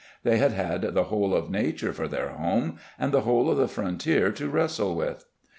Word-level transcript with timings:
They 0.23 0.37
had 0.37 0.53
had 0.53 0.81
the 0.95 1.03
whole 1.03 1.35
of 1.35 1.51
nature 1.51 1.93
for 1.93 2.07
their 2.07 2.29
home 2.29 2.79
and 2.97 3.11
the 3.11 3.21
whole 3.21 3.51
of 3.51 3.57
the 3.57 3.67
frontier 3.67 4.31
to 4.31 4.49
wrestle 4.49 4.95
with. 4.95 5.25